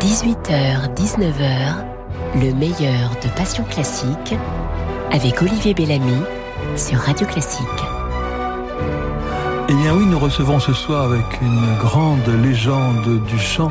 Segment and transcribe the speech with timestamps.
[0.00, 1.74] 18h-19h,
[2.36, 4.34] le meilleur de Passion Classique
[5.10, 6.22] avec Olivier Bellamy
[6.76, 7.97] sur Radio Classique.
[9.70, 13.70] Eh bien oui, nous recevons ce soir avec une grande légende du chant,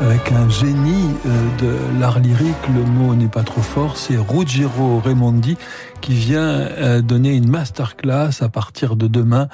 [0.00, 5.00] avec un génie euh, de l'art lyrique, le mot n'est pas trop fort, c'est Ruggiero
[5.00, 5.58] Raimondi
[6.00, 9.48] qui vient euh, donner une masterclass à partir de demain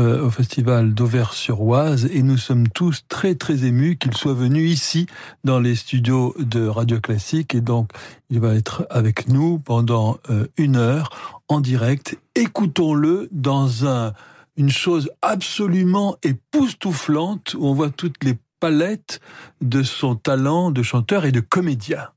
[0.00, 2.08] euh, au festival d'Auvers-sur-Oise.
[2.12, 5.06] Et nous sommes tous très très émus qu'il soit venu ici
[5.44, 7.54] dans les studios de Radio Classique.
[7.54, 7.90] Et donc
[8.28, 10.18] il va être avec nous pendant
[10.56, 12.18] une heure en direct.
[12.34, 14.12] Écoutons-le dans un
[14.58, 19.20] une chose absolument époustouflante où on voit toutes les palettes
[19.60, 22.08] de son talent de chanteur et de comédien.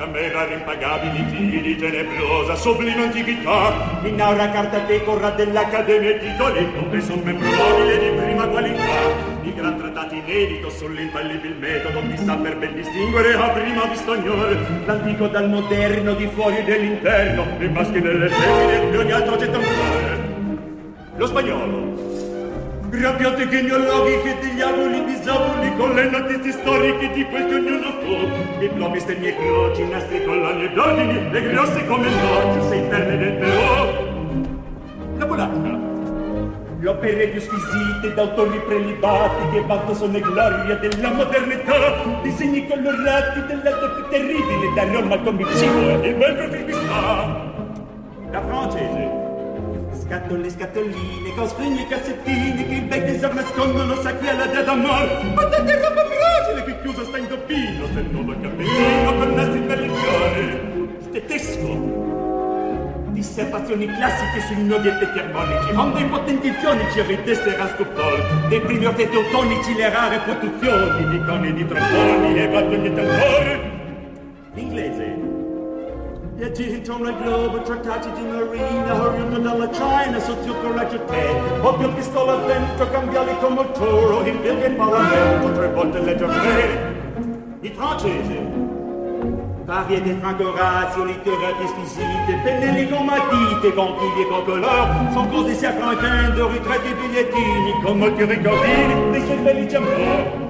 [0.00, 7.00] Camera impagabili, figli di tenebrosa, sublime antichità, in aura carta decora dell'Accademia e titoli, come
[7.02, 9.12] son memorabile di prima qualità,
[9.42, 14.56] di gran trattati inedito sull'infallibile metodo, di saper ben distinguere a prima vista ognore,
[14.86, 20.28] l'antico dal moderno, di fuori e dell'interno, i maschi delle femmine, di ogni altro gettamore.
[21.16, 22.09] Lo spagnolo,
[22.90, 28.58] Grabbiate genealoghi che degli avoli disavoli con le notizie storiche di quel che ognuno fu.
[28.58, 34.08] Diplomi, stemmi e croci, nastri, collani ed ordini, le grosse come noci, sei del però.
[35.18, 35.78] La polacca.
[36.82, 41.74] Opere più squisite d'autori prelibati che vanto sono le glorie della modernità.
[42.22, 46.76] Disegni colorati dell'altro più terribile, da Roma al comicino e bel profil.
[48.32, 49.19] La francese
[50.10, 55.24] scatole scatoline con spegni e cassettini che i bei tesor nascondono sacri alla dea d'amor
[55.34, 59.60] ma tante roba fragile che chiusa sta in doppino se non lo cammino con nastri
[59.60, 61.98] per le tedesco
[63.10, 68.86] dissertazioni classiche sui nodi e tecchi armonici onde impotenti fionici e riteste rascopol dei primi
[68.86, 73.70] orfetti autonici le rare produzioni di coni di tromboni e battaglie d'amore
[74.54, 75.29] l'inglese
[76.40, 81.38] Viaggi intorno al globo, trattati di marina, oriundo dalla China, sotto coraggio te.
[81.60, 84.74] Ovvio pistola dentro, cambiali come il toro, in piedi in.
[84.74, 86.94] Parlamento, tre volte leggere tre.
[87.60, 88.42] Il francese,
[89.66, 95.66] varie detragorazioni, letterati squisite, pennelli con matite, con pigli e con color, son cose si
[95.66, 100.48] accantando, ritratti e bigliettini, con molti ricordini, dei suoi belli giamper.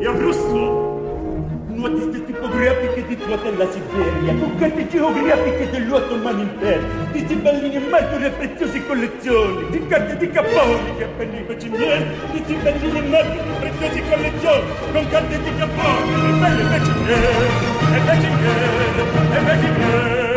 [0.00, 0.91] Il russo,
[1.88, 8.24] nuotiste tipografiche di tua della Siberia, con carte geografiche dell'Ottoman Impero, di cibellini e martori
[8.24, 13.38] e preziose collezioni, di carte di capponi che appena i cocinieri, di cibellini e martori
[13.38, 17.46] e preziose collezioni, con carte di capponi, e belle beciniere,
[17.92, 20.30] e beciniere, e beciniere.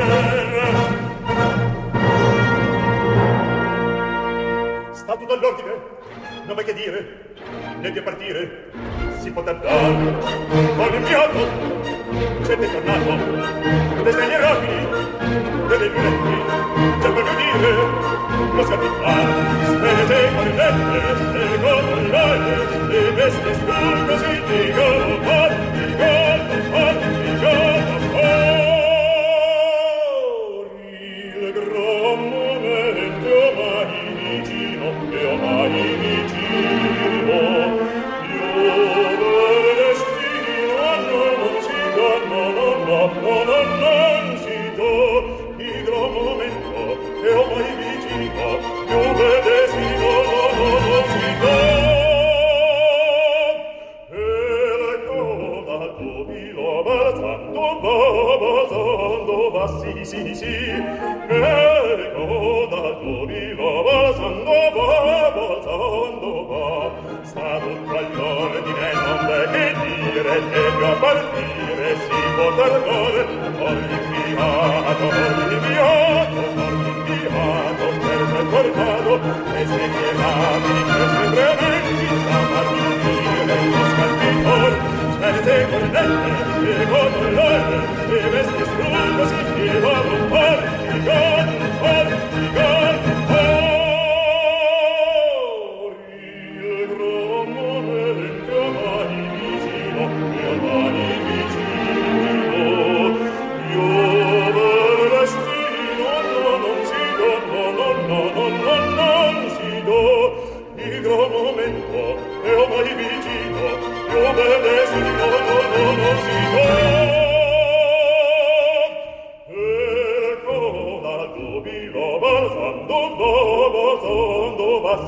[4.94, 5.74] Sta tutto all'ordine?
[6.48, 7.36] Non che dire?
[7.80, 9.05] Né di partire?
[9.26, 10.18] si poter dare
[10.78, 14.88] con il mio adotto siete tornato desde gli rami
[15.68, 16.38] delle lunetti
[17.02, 17.72] c'è per dire
[18.54, 19.16] lo scapità
[19.66, 20.98] spedete con le lette
[21.42, 25.45] e con le lette e veste spunto si dicono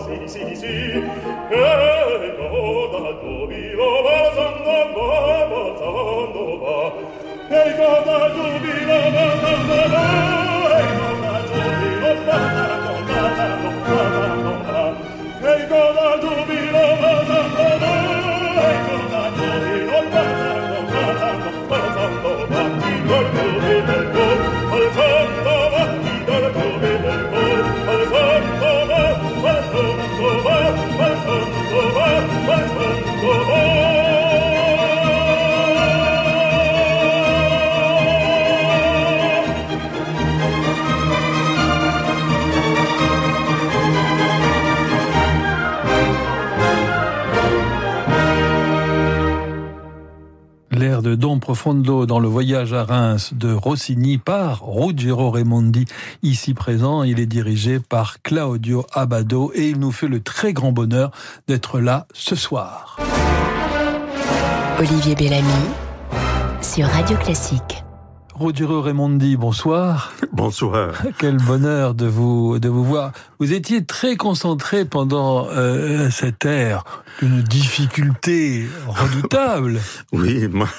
[0.08, 4.17] si si si e no da do mi lo
[51.38, 55.86] L'air de Don Profondo dans le voyage à Reims de Rossini par Ruggero Raimondi,
[56.24, 57.04] ici présent.
[57.04, 61.12] Il est dirigé par Claudio Abado et il nous fait le très grand bonheur
[61.48, 62.98] d'être là ce soir.
[64.80, 65.48] Olivier Bellamy
[66.62, 67.87] sur Radio Classique.
[68.40, 70.14] Ruggero Raimondi, bonsoir.
[70.32, 70.94] Bonsoir.
[71.18, 73.12] Quel bonheur de vous de vous voir.
[73.40, 76.84] Vous étiez très concentré pendant euh, cette ère
[77.20, 79.80] d'une difficulté redoutable.
[80.12, 80.70] Oui, moi,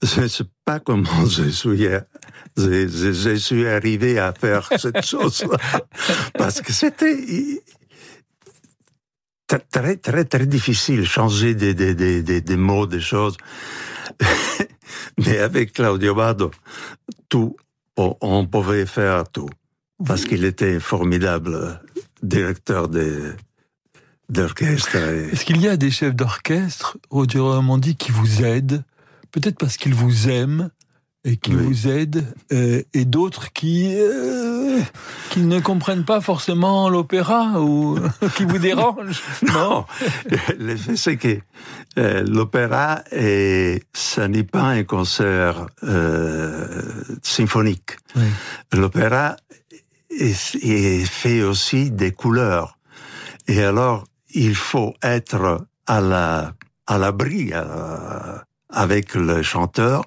[0.00, 1.88] je ne sais pas comment je suis,
[2.56, 5.58] je, je, je suis arrivé à faire cette chose-là.
[6.38, 7.62] Parce que c'était
[9.72, 13.36] très, très, très difficile changer des, des, des, des, des mots, des choses.
[15.18, 16.50] Mais avec Claudio Bado,
[17.28, 17.56] tout,
[17.96, 19.48] on pouvait faire tout.
[20.04, 21.80] Parce qu'il était formidable
[22.22, 22.88] directeur
[24.28, 24.96] d'orchestre.
[24.96, 28.82] Est-ce qu'il y a des chefs d'orchestre, au Romandie, qui vous aident?
[29.30, 30.70] Peut-être parce qu'ils vous aiment
[31.24, 31.62] et qui oui.
[31.62, 34.80] vous aident, euh, et d'autres qui euh,
[35.30, 37.98] qui ne comprennent pas forcément l'opéra ou
[38.36, 39.22] qui vous dérangent.
[39.54, 39.84] non,
[40.58, 41.38] le fait c'est que
[41.98, 45.66] euh, l'opéra est, ça n'est pas un concert
[47.22, 47.98] symphonique.
[48.16, 48.22] Oui.
[48.72, 49.36] L'opéra
[50.10, 52.78] est, est fait aussi des couleurs.
[53.46, 54.04] Et alors,
[54.34, 56.54] il faut être à la
[56.86, 57.52] à l'abri
[58.72, 60.04] avec le chanteur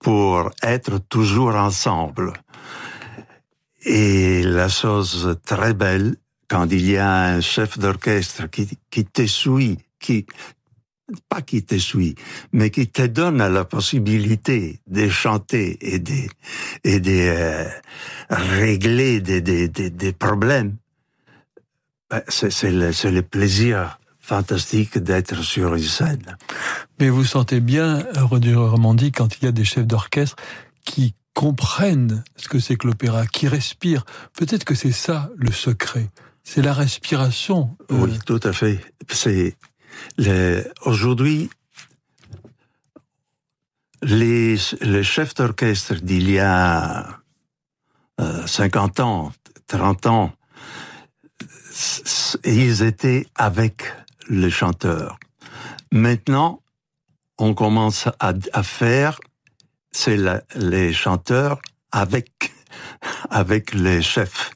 [0.00, 2.32] pour être toujours ensemble.
[3.82, 6.16] Et la chose très belle,
[6.48, 10.26] quand il y a un chef d'orchestre qui, qui te suit, qui,
[11.28, 12.14] pas qui te suit,
[12.52, 16.28] mais qui te donne la possibilité de chanter et de,
[16.84, 17.68] et de euh,
[18.30, 20.76] régler des, des, des, des problèmes,
[22.10, 26.36] ben, c'est le, le plaisir fantastique d'être sur une scène.
[27.00, 30.36] Mais vous sentez bien, Rodrigue Romandie, quand il y a des chefs d'orchestre
[30.84, 34.04] qui comprennent ce que c'est que l'opéra, qui respirent.
[34.34, 36.10] Peut-être que c'est ça le secret.
[36.44, 37.76] C'est la respiration.
[37.90, 37.96] Euh...
[38.00, 38.80] Oui, tout à fait.
[39.08, 39.56] C'est
[40.18, 40.62] les...
[40.84, 41.48] aujourd'hui
[44.02, 47.18] les, les chefs d'orchestre d'il y a
[48.20, 49.32] euh, 50 ans,
[49.68, 50.32] 30 ans,
[52.44, 53.84] ils étaient avec
[54.28, 55.18] les chanteurs.
[55.92, 56.62] Maintenant,
[57.38, 59.20] on commence à, à faire,
[59.90, 60.18] c'est
[60.56, 61.60] les chanteurs
[61.92, 62.52] avec,
[63.30, 64.50] avec les chefs.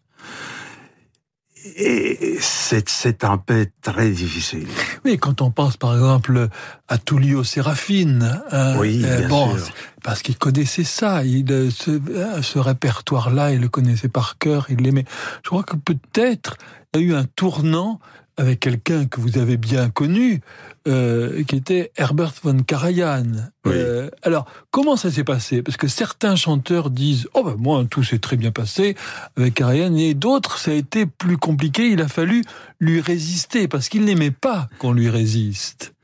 [1.76, 4.66] Et c'est un peu très difficile.
[5.04, 6.48] Oui, quand on pense par exemple
[6.88, 9.72] à Tullio Serafine, euh, oui, euh, bon, sûr.
[10.02, 12.00] parce qu'il connaissait ça, il, ce,
[12.42, 15.04] ce répertoire-là, il le connaissait par cœur, il l'aimait.
[15.44, 16.56] Je crois que peut-être
[16.94, 18.00] il y a eu un tournant
[18.42, 20.40] avec quelqu'un que vous avez bien connu,
[20.88, 23.22] euh, qui était Herbert von Karajan.
[23.64, 23.72] Oui.
[23.72, 25.62] Euh, alors, comment ça s'est passé?
[25.62, 28.96] Parce que certains chanteurs disent «Oh ben moi, tout s'est très bien passé
[29.36, 32.42] avec Karajan», et d'autres, ça a été plus compliqué, il a fallu
[32.80, 35.94] lui résister, parce qu'il n'aimait pas qu'on lui résiste.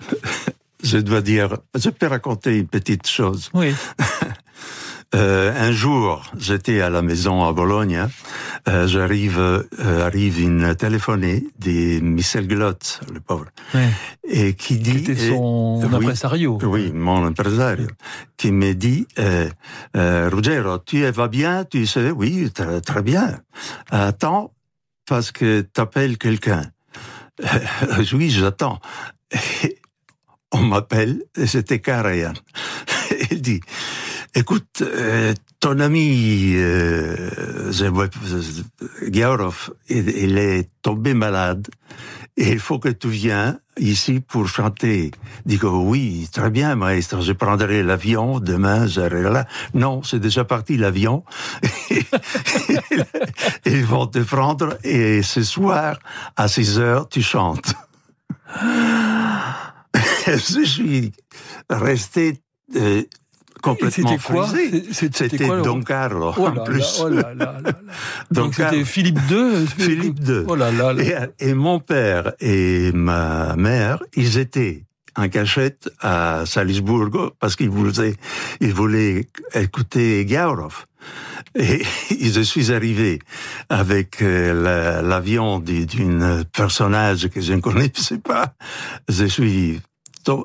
[0.82, 3.50] Je dois dire, je peux raconter une petite chose.
[3.52, 3.74] Oui.
[5.12, 8.06] Euh, un jour, j'étais à la maison à Bologne.
[8.68, 13.46] Euh, J'arrive, euh, arrive une téléphonée de Michel Glotz, le pauvre,
[14.28, 16.58] et qui dit, qui était son oui, impresario.
[16.62, 17.88] Oui, mon impresario,
[18.36, 19.48] qui me dit, euh,
[19.94, 23.40] Ruggero, tu vas bien Tu sais, oui, très, très bien.
[23.90, 24.52] Attends,
[25.08, 26.62] parce que t'appelles quelqu'un.
[28.12, 28.78] oui, j'attends.
[30.52, 32.34] On m'appelle, et c'était Karajan.
[33.30, 33.60] Il dit,
[34.34, 37.72] Écoute, euh, ton ami euh,
[39.10, 41.66] Giaurov, il, il, est tombé malade
[42.36, 45.10] Et il faut que tu viennes ici pour chanter.
[45.46, 49.46] Dit oui, très bien, maître, je prendrai l'avion, demain, j'arriverai là.
[49.74, 51.24] Non, c'est déjà parti l'avion.
[53.66, 55.98] Ils vont te prendre et ce soir,
[56.36, 57.74] à 6 heures, tu chantes.
[60.26, 61.12] je suis
[61.68, 62.40] resté
[62.76, 63.02] euh,
[63.62, 64.84] complètement frisé.
[64.92, 67.00] C'était Don Carlo, oh en plus.
[67.02, 67.58] oh là là
[68.30, 70.44] Donc c'était Philippe II Philippe II.
[70.48, 70.56] Oh
[70.98, 71.14] et,
[71.50, 74.84] et, mon père et ma mère, ils étaient
[75.16, 78.14] en cachette à Salisbourg parce qu'ils voulaient,
[78.60, 80.86] ils voulaient écouter Gaurov.
[81.54, 83.18] Et je suis arrivé
[83.68, 88.54] avec euh, l'avion d'une personnage que je ne connaissais pas.
[89.08, 89.80] Je suis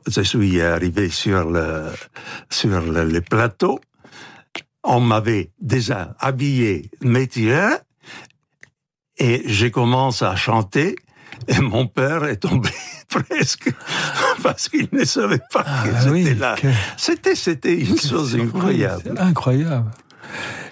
[0.08, 1.91] je suis arrivé sur le,
[2.50, 3.79] sur le, plateau.
[4.84, 7.67] On m'avait déjà habillé, métier,
[9.17, 10.96] et j'ai commencé à chanter.
[11.48, 12.70] Et mon père est tombé
[13.10, 13.72] presque
[14.41, 16.55] parce qu'il ne savait pas ah, que j'étais là.
[16.98, 19.15] C'était, c'était une chose incroyable.
[19.17, 19.91] Incroyable.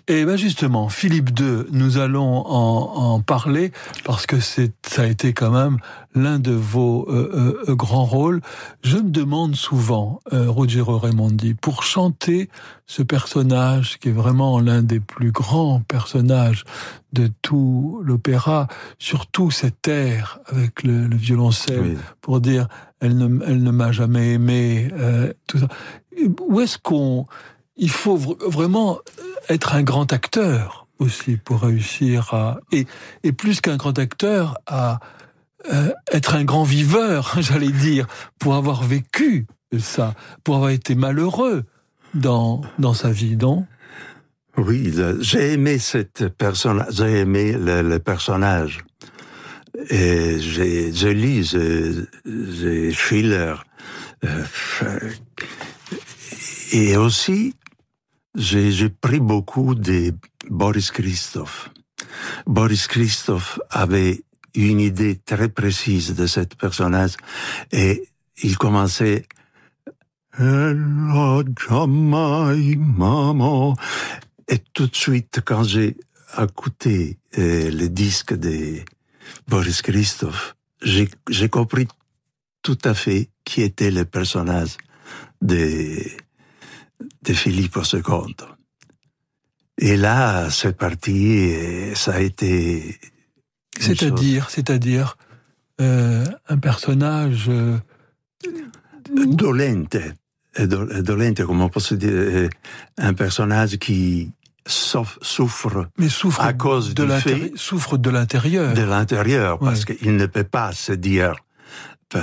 [0.10, 3.72] Et ben justement, Philippe II, nous allons en, en parler
[4.04, 5.78] parce que c'est, ça a été quand même
[6.14, 8.42] l'un de vos euh, euh, grands rôles.
[8.84, 12.50] Je me demande souvent, euh, Ruggiero Raimondi, pour chanter
[12.86, 16.66] ce personnage qui est vraiment l'un des plus grands personnages
[17.14, 18.68] de tout l'opéra,
[19.00, 22.68] surtout cette air avec le, le violoncelle, pour dire
[23.00, 25.68] elle ne, elle ne m'a jamais aimé, euh, tout ça.
[26.42, 27.26] Où est-ce qu'on
[27.78, 29.00] il faut vraiment
[29.50, 32.86] être un grand acteur aussi pour réussir à et,
[33.32, 35.00] plus qu'un grand acteur à
[35.72, 38.08] euh, être un grand viveur, j'allais dire,
[38.40, 39.48] pour avoir vécu
[39.80, 40.14] ça,
[40.44, 41.64] pour avoir été malheureux
[42.14, 43.38] dans dans sa vie,
[44.58, 48.84] Oui, j'ai aimé cette personne, j'ai aimé le, le, personnage.
[49.90, 51.56] Et je lis,
[52.26, 53.56] j'ai Schiller.
[54.24, 54.46] Euh,
[56.72, 57.56] et aussi,
[58.36, 60.14] j'ai pris beaucoup de
[60.50, 61.70] Boris Christophe.
[62.46, 64.24] Boris Christophe avait
[64.56, 67.16] une idée très précise de cette personnage
[67.72, 68.04] et
[68.42, 69.26] il commençait
[72.78, 73.76] maman.
[74.48, 75.98] Et tout de suite, quand j'ai
[76.42, 78.80] écouté euh, le disque de
[79.48, 81.88] Boris Christophe, j'ai compris
[82.62, 84.78] tout à fait qui était le personnage
[85.42, 86.00] de
[87.24, 88.36] de Philippe II.
[89.80, 91.44] Et là, c'est parti,
[91.96, 93.00] ça a été.
[93.80, 95.18] C'est-à-dire, c'est-à-dire
[95.82, 97.78] euh, un personnage euh...
[99.10, 99.98] dolente,
[100.60, 102.50] dolente, comment on peut dire, euh,
[102.98, 104.32] un personnage qui
[104.68, 110.28] souffre, mais souffre à cause de fait souffre de l'intérieur, de l'intérieur, parce qu'il ne
[110.28, 111.36] peut pas se dire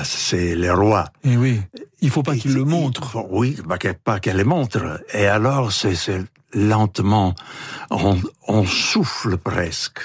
[0.05, 1.07] c'est les rois.
[1.25, 1.61] Et eh oui,
[2.01, 3.27] il faut pas qu'il le montre.
[3.31, 3.57] Oui,
[4.05, 5.03] pas qu'elle le montre.
[5.13, 5.95] Et alors, c'est
[6.53, 7.35] lentement,
[7.91, 10.01] on, on, souffle presque,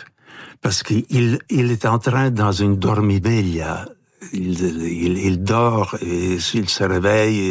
[0.62, 3.86] parce qu'il il est en train dans une dormibeglia.
[4.34, 7.50] Il, il, il dort et s'il se réveille,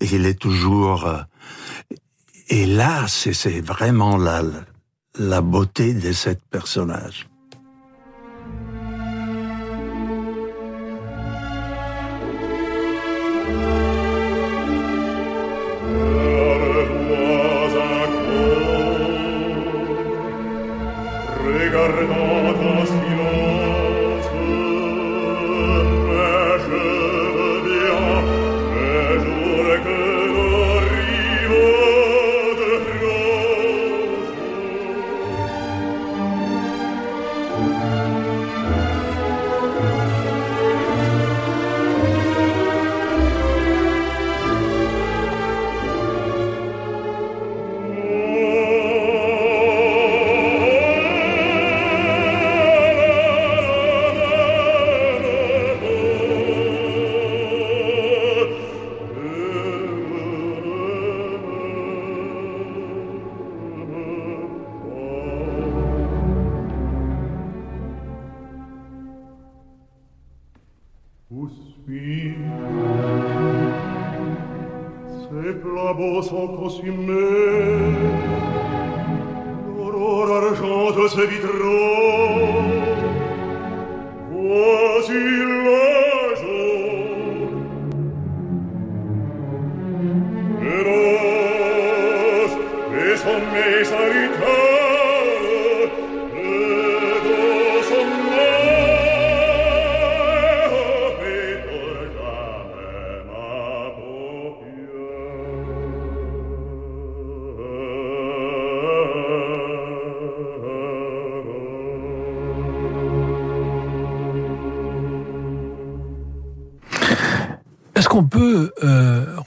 [0.00, 1.06] et, il est toujours.
[1.06, 1.18] Euh,
[2.48, 4.42] et là, c'est vraiment la,
[5.18, 7.26] la beauté de ce personnage.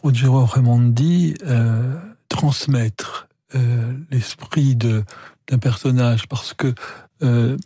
[0.07, 1.99] Ruggiero Raimondi, euh,
[2.29, 6.73] transmettre euh, l'esprit d'un personnage Parce que
[7.23, 7.57] euh,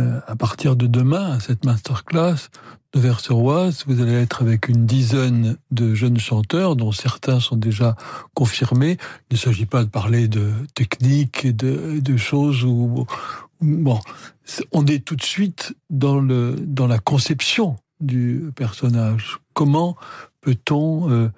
[0.00, 2.48] euh, à partir de demain, à cette masterclass
[2.94, 7.94] de Vers-sur-Oise, vous allez être avec une dizaine de jeunes chanteurs, dont certains sont déjà
[8.34, 8.96] confirmés.
[9.30, 13.06] Il ne s'agit pas de parler de technique et de, de choses où,
[13.60, 14.00] bon,
[14.72, 19.38] on est tout de suite dans le dans la conception du personnage.
[19.52, 19.96] Comment
[20.40, 21.28] peut-on euh,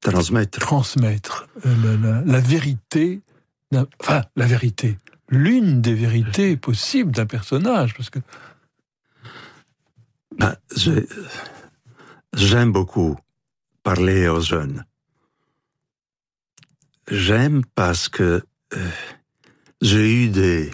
[0.00, 3.20] transmettre, transmettre euh, la, la, la, vérité,
[4.00, 8.20] enfin la vérité, l'une des vérités possibles d'un personnage, parce que
[10.38, 10.54] ben,
[12.34, 13.16] j'aime beaucoup
[13.82, 14.84] parler aux jeunes.
[17.10, 18.42] J'aime parce que
[18.74, 18.90] euh,
[19.80, 20.70] j'ai eu des,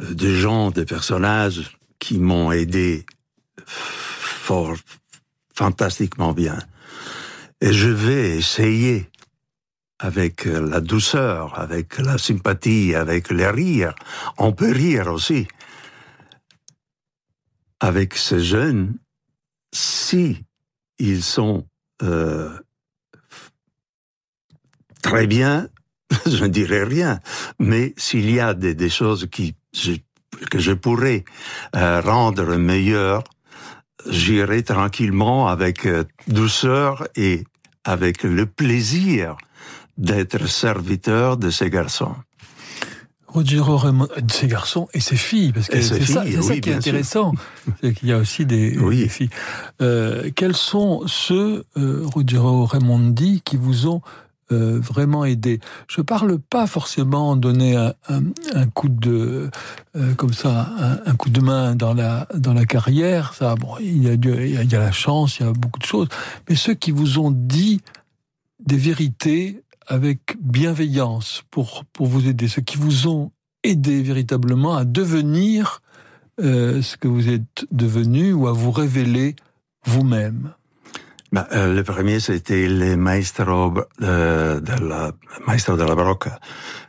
[0.00, 3.04] des gens, des personnages qui m'ont aidé
[3.66, 4.74] fort,
[5.54, 6.58] fantastiquement bien.
[7.60, 9.10] Et je vais essayer,
[9.98, 13.94] avec la douceur, avec la sympathie, avec le rire,
[14.38, 15.46] on peut rire aussi,
[17.80, 18.98] avec ces jeunes,
[19.72, 20.44] si
[20.98, 21.66] ils sont
[22.02, 22.50] euh,
[25.02, 25.68] très bien,
[26.26, 27.20] je ne dirais rien,
[27.58, 29.54] mais s'il y a des, choses qui,
[30.50, 31.24] que je pourrais
[31.76, 33.24] euh, rendre meilleures,
[34.08, 37.44] j'irai tranquillement avec euh, douceur et
[37.84, 39.36] avec le plaisir
[39.98, 42.14] d'être serviteur de ces garçons.
[43.32, 46.70] Ruggiero Raymond, de ces garçons et ses filles, parce que c'est ça, oui, ça, qui
[46.70, 47.32] est intéressant,
[47.80, 49.02] c'est qu'il y a aussi des, oui.
[49.02, 49.30] des filles.
[49.80, 54.02] Euh, quels sont ceux, euh, Ruggiero Raimondi, qui vous ont
[54.52, 55.60] euh, vraiment aidé.
[55.88, 59.50] Je parle pas forcément donner un, un, coup de
[59.96, 60.72] euh, comme ça,
[61.06, 63.34] un, coup de main dans la dans la carrière.
[63.34, 65.86] Ça, bon, il y a il y a la chance, il y a beaucoup de
[65.86, 66.08] choses.
[66.48, 67.80] Mais ceux qui vous ont dit
[68.64, 73.32] des vérités avec bienveillance pour pour vous aider, ceux qui vous ont
[73.62, 75.82] aidé véritablement à devenir
[76.40, 79.36] euh, ce que vous êtes devenu ou à vous révéler
[79.84, 80.54] vous-même.
[81.32, 85.12] Bah, euh, le premier, c'était le maestro euh, de la,
[85.46, 86.40] maestro de la Barocca,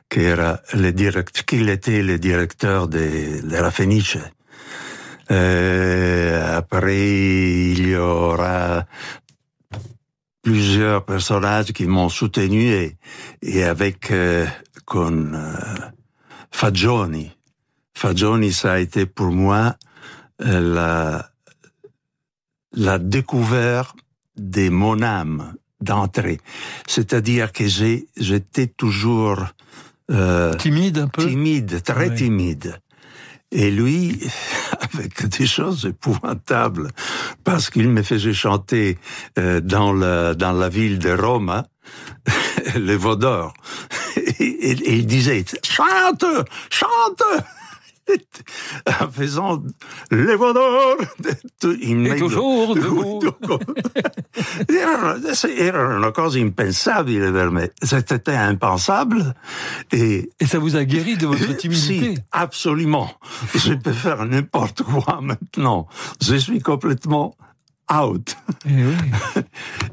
[0.10, 4.17] qui era le direct, qu'il était le directeur de, de la Fenice.
[5.30, 8.86] Euh, après, il y aura
[10.41, 12.97] plusieurs personnages qui m'ont soutenu et,
[13.43, 14.47] et avec euh,
[14.86, 15.54] con euh,
[16.49, 17.32] Fagioni.
[17.93, 19.75] Fagioni, ça a été pour moi
[20.41, 21.30] euh, la,
[22.73, 24.00] la découverte
[24.41, 26.39] de mon âme d'entrée.
[26.88, 29.45] C'est-à-dire que j'ai, j'étais toujours
[30.12, 32.15] euh, timide un peu, timide, très oui.
[32.15, 32.80] timide.
[33.51, 34.19] Et lui,
[34.93, 36.89] avec des choses épouvantables,
[37.43, 38.97] parce qu'il me faisait chanter
[39.38, 41.63] euh, dans la dans la ville de Rome
[42.75, 43.54] le Vaudor.
[44.39, 46.25] Et, et, et il disait chante,
[46.69, 47.23] chante
[49.01, 49.63] en faisant
[50.11, 50.35] les.
[51.81, 53.21] Il et toujours debout.
[55.57, 57.71] Era una cosa impensabile per me.
[57.81, 59.33] C'était impensable.
[59.91, 63.11] Et, et ça vous a guéri de votre timidité Si, absolument.
[63.55, 65.87] Je peux faire n'importe quoi maintenant.
[66.21, 67.35] Je suis complètement
[67.91, 68.35] out.
[68.65, 69.41] Et, oui.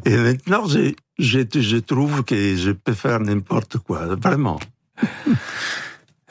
[0.04, 4.06] et maintenant, je, je, je trouve que je peux faire n'importe quoi.
[4.14, 4.58] Vraiment.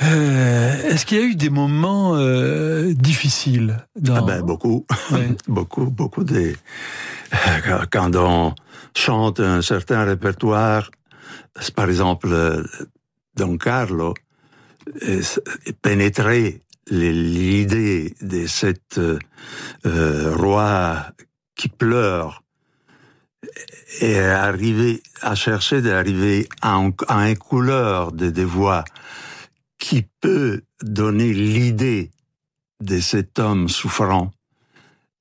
[0.02, 4.16] Euh, Est-ce qu'il y a eu des moments euh, difficiles dans...
[4.16, 5.36] ah ben, Beaucoup, ouais.
[5.48, 6.54] beaucoup, beaucoup de...
[7.92, 8.54] Quand on
[8.96, 10.92] chante un certain répertoire,
[11.76, 12.64] par exemple
[13.36, 14.14] Don Carlo,
[15.82, 21.08] pénétrer l'idée de cet euh, roi
[21.56, 22.44] qui pleure
[24.02, 28.84] et arriver à chercher d'arriver à, à une couleur de des voix
[29.88, 32.12] qui peut donner l'idée
[32.84, 34.32] de cet homme souffrant,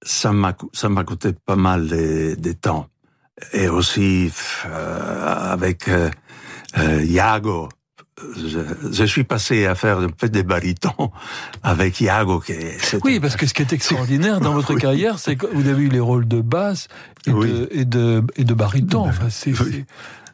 [0.02, 2.88] ça m'a ça m'a coûté pas mal de, de temps.
[3.52, 4.32] Et aussi
[4.66, 6.10] euh, avec euh,
[6.78, 7.68] euh, Iago,
[8.36, 8.58] je,
[8.90, 11.12] je, suis passé à faire un peu des barytons
[11.62, 12.40] avec Iago.
[12.40, 12.54] Qui
[13.04, 14.80] oui, parce que ce qui est extraordinaire dans votre oui.
[14.80, 16.88] carrière, c'est que vous avez eu les rôles de basse
[17.26, 17.46] et, oui.
[17.46, 19.06] de, et de et de baryton.
[19.06, 19.84] Enfin, c'est oui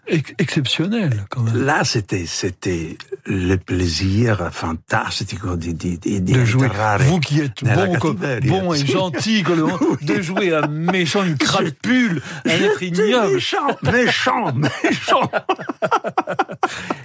[0.09, 1.65] exceptionnel quand même.
[1.65, 6.69] Là, c'était c'était le plaisir fantastique de, jouer.
[7.01, 10.07] Vous qui êtes bon, comme, bon et gentil, comme, oui.
[10.07, 13.35] de jouer un méchant, une crapule, un être ignoble.
[13.35, 14.53] Méchant, méchant,
[14.85, 15.31] méchant.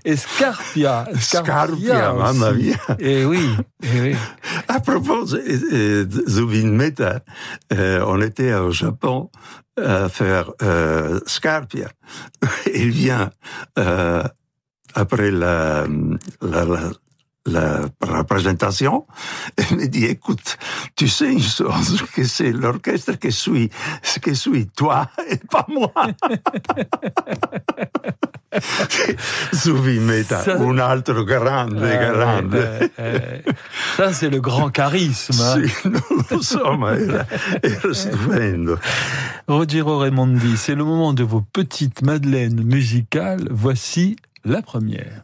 [0.04, 1.08] et Scarpia.
[1.20, 2.76] Scarpia, Scarpia mamma mia.
[3.00, 3.48] Et oui,
[3.84, 4.16] et oui.
[4.68, 7.20] À propos de Zubin Mehta,
[7.74, 9.30] euh, on était au Japon
[9.78, 11.90] à faire euh, Scarpia.
[12.74, 13.32] Il vient
[13.78, 14.24] euh,
[14.94, 15.86] après la,
[16.42, 16.92] la, la,
[17.46, 19.06] la représentation
[19.58, 20.58] et me dit écoute
[20.96, 23.70] tu sais une chose que c'est l'orchestre qui suit
[24.22, 25.92] qui suit toi et pas moi
[29.54, 32.56] Subimeta, Ça- un altro grande, grande.
[32.56, 33.20] Euh, euh,
[33.96, 35.34] ça, c'est le grand charisme.
[35.42, 35.62] hein.
[35.66, 37.26] Sì, non lo so, ma era,
[37.64, 38.80] era stupendo.
[39.48, 43.48] Rogero Raimondi, c'est le moment de vos petites madeleines musicales.
[43.52, 44.16] Voici
[44.46, 45.24] la première.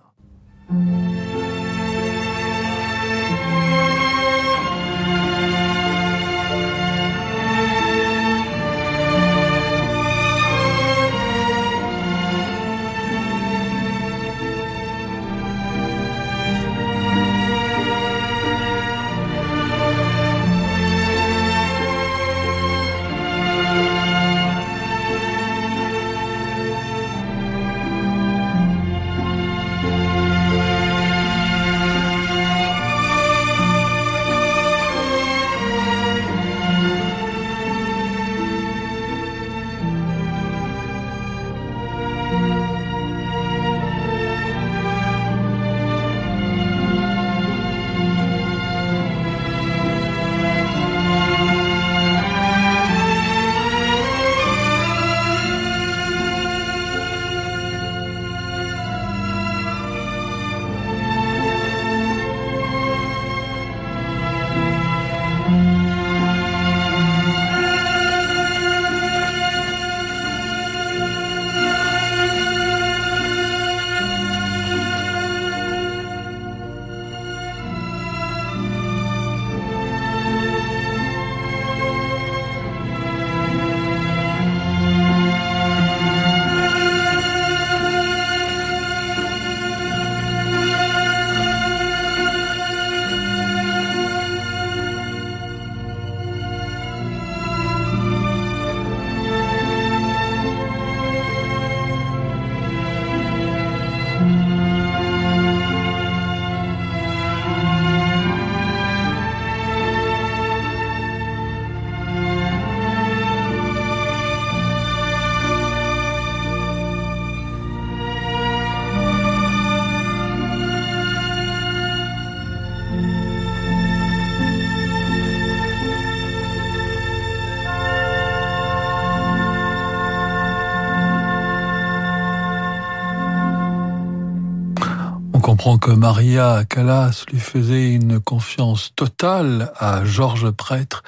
[135.64, 141.04] Comprend que Maria Callas lui faisait une confiance totale à Georges Prêtre,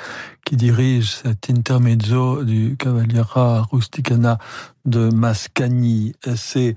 [0.46, 4.38] qui dirige cet intermezzo du Cavaliera Rusticana
[4.86, 6.13] de Mascagni.
[6.38, 6.76] C'est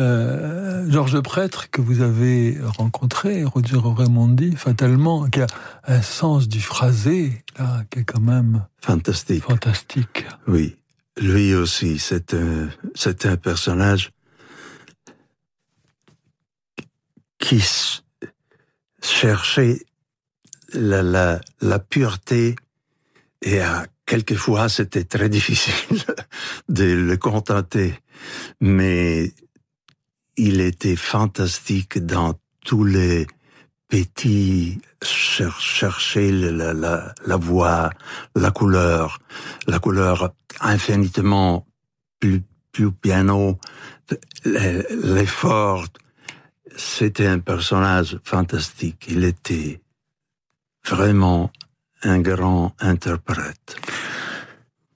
[0.00, 5.46] euh, Georges Prêtre que vous avez rencontré, Roger Raimondi, fatalement, qui a
[5.86, 9.42] un sens du phrasé, là, qui est quand même Fantastique.
[9.44, 10.24] fantastique.
[10.46, 10.76] Oui.
[11.20, 14.12] Lui aussi, c'est un, c'est un personnage
[17.38, 17.62] qui
[19.02, 19.80] cherchait
[20.72, 22.56] la, la, la pureté
[23.42, 26.02] et à, quelquefois c'était très difficile
[26.68, 27.94] de le contenter.
[28.60, 29.32] Mais
[30.36, 33.26] il était fantastique dans tous les
[33.88, 37.90] petits cher- chercher la, la, la voix,
[38.34, 39.20] la couleur,
[39.66, 41.66] la couleur infiniment
[42.20, 43.58] plus, plus piano,
[44.44, 45.86] l'effort.
[46.78, 49.06] C'était un personnage fantastique.
[49.08, 49.80] Il était
[50.86, 51.50] vraiment
[52.04, 53.76] un grand interprète.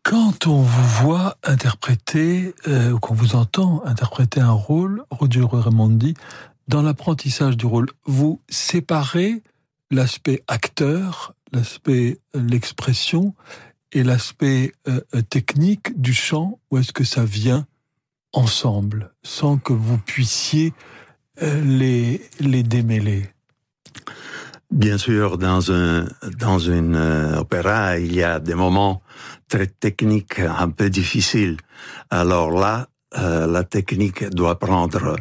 [0.05, 6.14] Quand on vous voit interpréter, euh, ou qu'on vous entend interpréter un rôle, Roger Raimondi,
[6.68, 9.42] dans l'apprentissage du rôle, vous séparez
[9.90, 13.35] l'aspect acteur, l'aspect euh, l'expression
[13.90, 17.66] et l'aspect euh, technique du chant, ou est-ce que ça vient
[18.33, 20.73] ensemble, sans que vous puissiez
[21.40, 23.29] les, les démêler
[24.71, 26.07] Bien sûr, dans un
[26.38, 29.03] dans une euh, opéra, il y a des moments
[29.49, 31.59] très techniques, un peu difficiles.
[32.09, 35.16] Alors là, euh, la technique doit prendre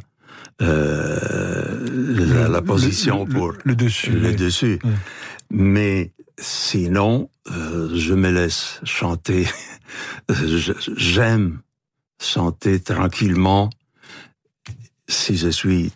[0.62, 4.12] euh, la, position le- pour le, le dessus.
[4.12, 4.36] le oui.
[4.38, 4.80] dessus.
[4.86, 4.91] Oui.
[5.50, 9.47] Mais sinon, je me laisse chanter.
[10.95, 11.60] J'aime
[12.21, 13.69] chanter tranquillement.
[15.10, 15.91] Si je suis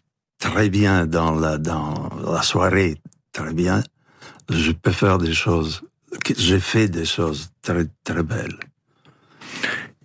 [0.46, 3.84] très bien dans la dans la soirée, très bien,
[4.50, 5.82] je peux faire des choses.
[6.38, 8.60] J'ai fait des choses très très belles.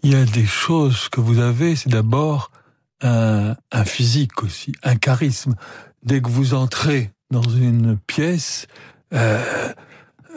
[0.02, 2.50] il y a des choses que vous avez, c'est d'abord
[3.02, 5.54] un, un, physique aussi, un charisme.
[6.02, 8.66] Dès que vous entrez dans une pièce,
[9.12, 9.72] euh,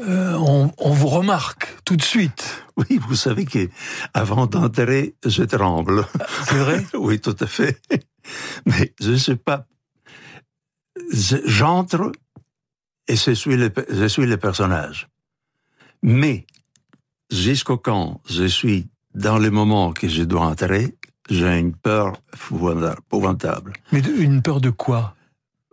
[0.07, 2.65] euh, on, on, vous remarque tout de suite.
[2.75, 3.69] Oui, vous savez que
[4.13, 6.05] avant d'entrer, je tremble.
[6.45, 6.85] C'est vrai?
[6.93, 7.79] Oui, tout à fait.
[8.65, 9.67] Mais je ne sais pas.
[11.11, 12.11] J'entre
[13.07, 15.09] et je suis le, je suis le personnage.
[16.01, 16.45] Mais
[17.29, 20.95] jusqu'au quand je suis dans le moment que je dois entrer,
[21.29, 23.73] j'ai une peur épouvantable.
[23.91, 25.15] Mais une peur de quoi?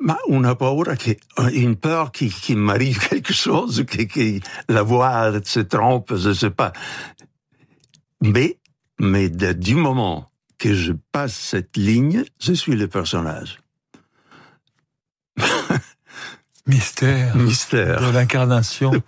[0.03, 1.19] Ma una paura che,
[1.53, 6.51] une peur qui, qui m'arrive quelque chose, que, que la voix se trompe, je sais
[6.51, 6.73] pas.
[8.23, 8.59] Mais,
[8.99, 13.59] mais de, du moment que je passe cette ligne, je suis le personnage.
[16.71, 17.37] Mystère.
[17.37, 18.01] Mystère.
[18.01, 18.93] De l'incarnation.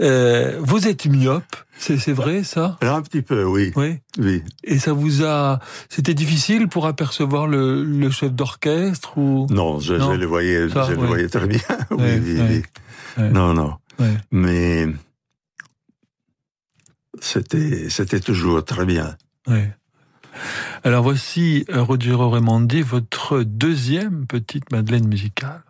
[0.00, 2.78] euh, vous êtes myope, c'est vrai ça?
[2.80, 3.72] Un petit peu, oui.
[3.76, 3.98] Oui.
[4.18, 4.42] Oui.
[4.64, 9.46] Et ça vous a, c'était difficile pour apercevoir le, le chef d'orchestre ou?
[9.50, 11.60] Non, je, non je, le voyais, ça, je le voyais très bien.
[11.90, 12.62] oui, Ouais, oui, ouais,
[13.18, 13.24] oui.
[13.32, 13.74] Non, non.
[14.30, 14.86] Mais
[17.20, 19.14] c'était, c'était toujours très bien.
[19.46, 19.74] Ouais.
[20.84, 25.65] Alors voici euh, Rogero Raimondi, votre deuxième petite Madeleine musicale.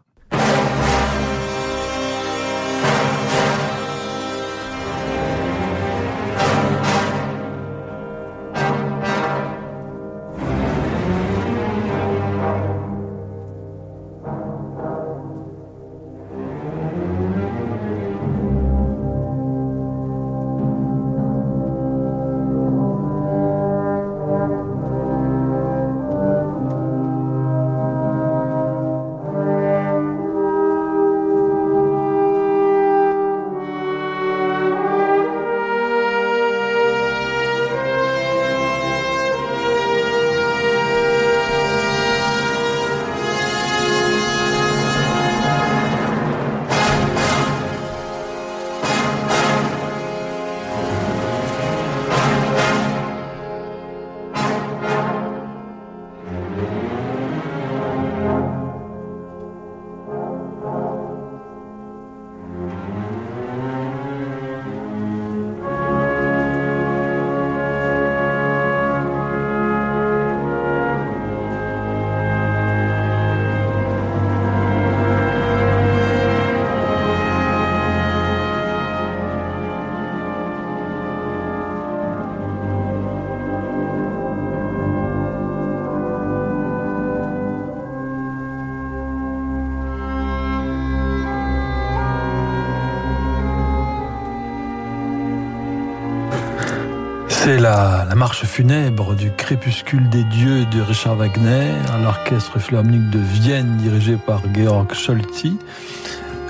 [97.47, 103.09] C'est la, la, marche funèbre du crépuscule des dieux de Richard Wagner, à l'orchestre philharmonique
[103.11, 105.57] de Vienne dirigé par Georg Scholti.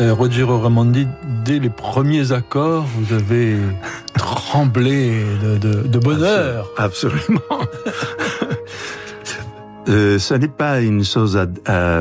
[0.01, 1.07] Euh, Rogero Raimondi,
[1.45, 3.59] dès les premiers accords, vous avez
[4.15, 5.23] tremblé
[5.61, 6.71] de, bonheur.
[6.79, 7.43] Absolument.
[9.91, 12.01] euh, ce n'est pas une chose à...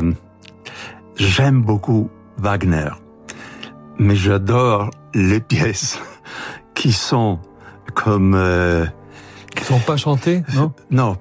[1.18, 2.92] J'aime beaucoup Wagner,
[3.98, 6.00] mais j'adore les pièces
[6.76, 7.40] qui sont
[7.94, 8.34] comme...
[8.36, 8.86] Euh,
[9.56, 11.18] qui sont pas chantées, non Non.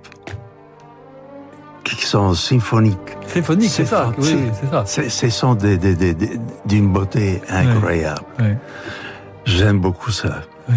[1.84, 2.98] Qui sont symphoniques.
[3.26, 4.12] Symphoniques, c'est ça.
[4.18, 5.08] Oui, c'est ça.
[5.08, 8.22] Ce sont d'une des, des, des, beauté incroyable.
[8.38, 8.54] Oui, oui.
[9.44, 10.40] J'aime beaucoup ça.
[10.68, 10.76] Oui.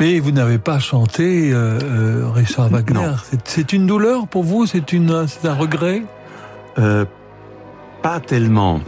[0.00, 3.12] Mais vous n'avez pas chanté euh, euh, Richard Wagner.
[3.44, 4.66] C'est une douleur pour vous?
[4.66, 6.02] C'est un regret?
[6.78, 7.04] Euh,
[8.02, 8.80] Pas tellement.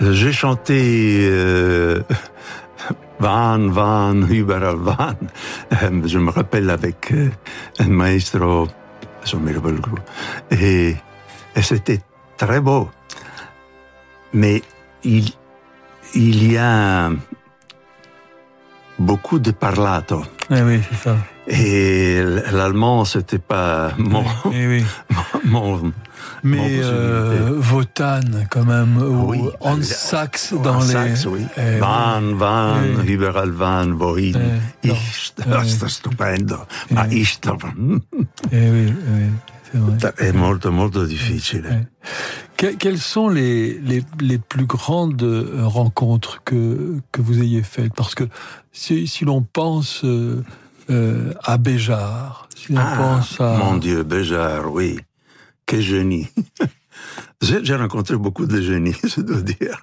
[0.00, 2.00] J'ai chanté euh,
[3.22, 5.14] Van, Van, überall Van.
[5.70, 7.30] Euh, je me rappelle avec euh,
[7.78, 8.66] un maestro,
[10.50, 10.96] et,
[11.54, 12.00] et c'était
[12.36, 12.90] très beau.
[14.32, 14.62] Mais
[15.04, 15.30] il,
[16.14, 17.12] il y a
[19.02, 20.24] beaucoup de parlato.
[20.50, 21.16] Eh oui, c'est ça.
[21.46, 24.84] Et l'allemand, c'était pas mon, eh oui.
[25.44, 25.92] mon, mon
[26.44, 30.92] mais euh, Wotan, quand même, oui, en sax dans en les.
[30.92, 31.46] Sax, oui.
[31.56, 34.34] Eh, van, van, eh, überall van, wohin.
[34.82, 36.66] Eh, ich, das ist stupendo.
[36.90, 37.38] Ma ich,
[38.50, 39.30] eh oui, oui.
[39.72, 41.92] È molto, molto difficile.
[42.56, 45.24] Que, quelles sont les, les, les, plus grandes
[45.62, 47.94] rencontres que, que vous ayez faites?
[47.94, 48.24] Parce que
[48.70, 50.44] si, si l'on pense euh,
[50.90, 53.56] euh, à Béjar, si l'on ah, pense à...
[53.56, 54.98] Mon Dieu, Béjar, oui.
[55.64, 56.28] Quel génie.
[57.40, 59.82] J'ai rencontré beaucoup de génies, je dois dire.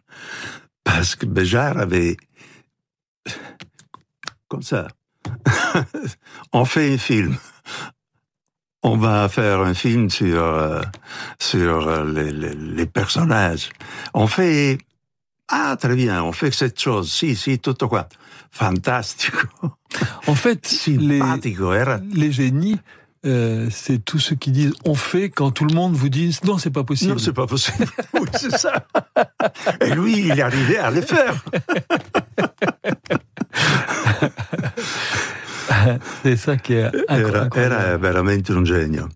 [0.83, 2.15] Parce que Béjar avait
[4.47, 4.87] comme ça.
[6.53, 7.37] on fait un film.
[8.81, 10.81] On va faire un film sur euh,
[11.37, 13.69] sur euh, les, les, les, personnages.
[14.13, 14.77] On fait
[15.49, 18.07] ah très bien, on fait cette chose, si si tutto qua,
[18.51, 19.47] fantastico.
[20.27, 21.21] En fait, les,
[22.13, 22.79] les génies
[23.25, 26.57] euh, c'est tous ceux qui disent on fait quand tout le monde vous dit non,
[26.57, 27.11] c'est pas possible.
[27.11, 27.85] Non, c'est pas possible.
[28.13, 28.87] oui, c'est ça.
[29.81, 31.43] Et lui, il est arrivé à le faire.
[36.23, 37.49] c'est ça qui est incroyable.
[37.55, 39.07] Era, vraiment un genio.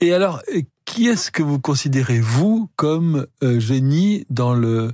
[0.00, 0.42] Et alors,
[0.84, 4.92] qui est-ce que vous considérez, vous, comme euh, génie dans le,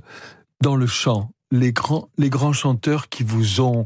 [0.61, 1.31] dans le chant?
[1.49, 3.85] Les grands, les grands chanteurs qui vous ont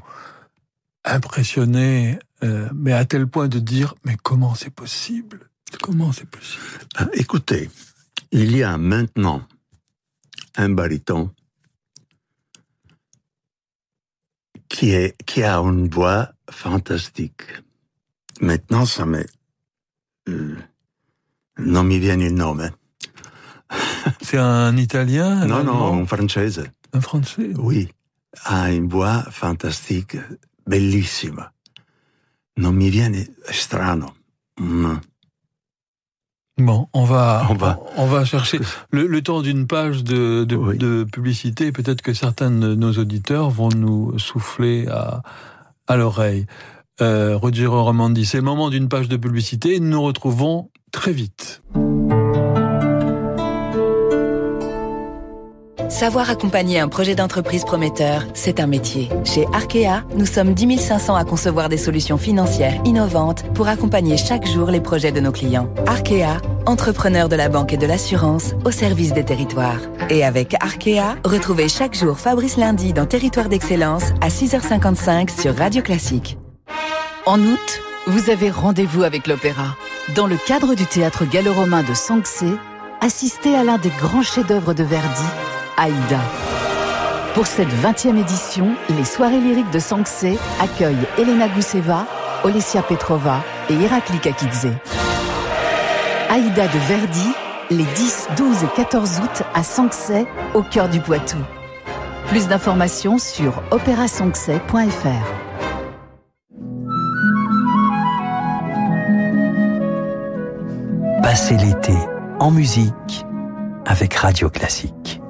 [1.06, 5.50] impressionné, euh, mais à tel point de dire mais comment c'est possible?
[5.82, 6.64] Comment c'est possible?
[6.96, 7.70] Ah, Écoutez,
[8.32, 9.44] il y a maintenant
[10.58, 11.32] un baryton
[14.72, 17.44] qui, est, qui a une voix fantastique.
[18.40, 19.26] Maintenant, ça me...
[20.30, 20.56] Euh,
[21.58, 22.72] non mi viene il nome.
[24.22, 26.72] C'est un Italien Non, non, un Français.
[26.94, 27.90] Un Français Oui,
[28.46, 30.18] a une voix fantastique
[30.66, 31.52] bellissima.
[32.58, 34.16] Non mi viene strano.
[34.60, 34.98] Mm.
[36.58, 38.60] Bon, on va, on va, on va chercher
[38.92, 41.72] le, temps d'une page de, de, publicité.
[41.72, 45.24] Peut-être que certains de nos auditeurs vont nous souffler à,
[45.88, 46.46] à l'oreille.
[47.02, 49.80] Euh, Roger Romandi, c'est le moment d'une page de publicité.
[49.80, 51.64] Nous nous retrouvons très vite.
[55.92, 59.10] Savoir accompagner un projet d'entreprise prometteur, c'est un métier.
[59.26, 64.48] Chez Arkea, nous sommes 10 500 à concevoir des solutions financières innovantes pour accompagner chaque
[64.48, 65.70] jour les projets de nos clients.
[65.86, 69.82] Arkea, entrepreneur de la banque et de l'assurance au service des territoires.
[70.10, 75.84] Et avec Arkea, retrouvez chaque jour Fabrice Lundi dans Territoire d'Excellence à 6h55 sur Radio
[75.84, 76.38] Classique.
[77.26, 79.76] En août, vous avez rendez-vous avec l'opéra.
[80.16, 82.48] Dans le cadre du théâtre gallo-romain de Sanxé,
[83.02, 85.26] assistez à l'un des grands chefs-d'œuvre de Verdi
[85.82, 86.20] Aïda.
[87.34, 92.06] Pour cette 20e édition, les soirées lyriques de Sanxé accueillent Elena Gousseva,
[92.44, 94.68] Olesia Petrova et Irakli Kakidze.
[96.30, 97.34] Aïda de Verdi,
[97.72, 101.40] les 10, 12 et 14 août à Sanxé, au cœur du Poitou.
[102.28, 104.62] Plus d'informations sur opérasanxay.fr.
[111.24, 111.96] Passez l'été
[112.40, 113.26] en musique
[113.88, 115.21] avec Radio Classique.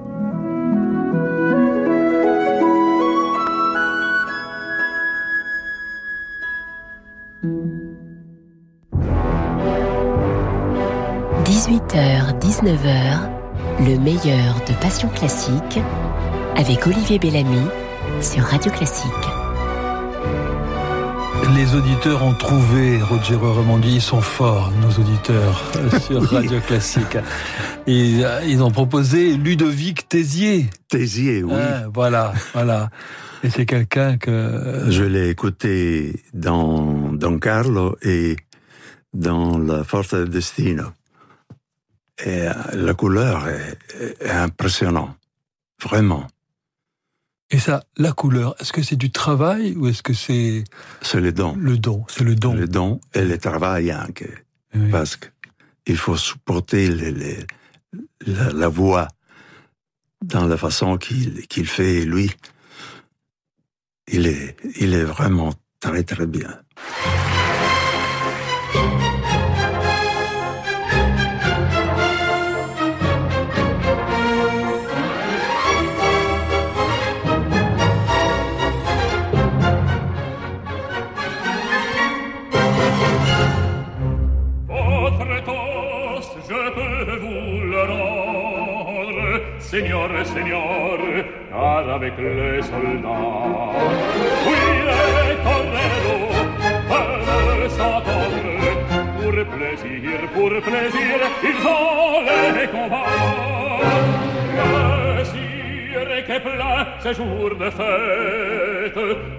[11.61, 13.19] 18h, 19h,
[13.81, 15.79] le meilleur de Passion Classique
[16.55, 17.61] avec Olivier Bellamy
[18.19, 19.11] sur Radio Classique.
[21.55, 25.71] Les auditeurs ont trouvé Roger Romandi, ils sont forts, nos auditeurs,
[26.01, 27.19] sur Radio Classique.
[27.85, 30.67] Et, euh, ils ont proposé Ludovic Tézier.
[30.89, 31.53] Tézier, oui.
[31.55, 32.89] Ah, voilà, voilà.
[33.43, 34.87] Et c'est quelqu'un que...
[34.89, 38.35] Je l'ai écouté dans Don Carlo et
[39.13, 40.85] dans La Force del Destino.
[42.23, 43.77] Et euh, la couleur est,
[44.29, 45.17] impressionnante,
[45.81, 46.27] vraiment.
[47.49, 50.63] Et ça, la couleur, est-ce que c'est du travail ou est-ce que c'est...
[51.01, 51.55] C'est le don.
[51.57, 52.53] Le don, c'est le don.
[52.53, 54.07] Le don et le travail, hein,
[54.91, 57.37] parce qu'il faut supporter les,
[58.25, 59.07] la, voix
[60.23, 62.31] dans la façon qu'il fait, lui.
[64.07, 66.61] Il est, il est vraiment très très bien.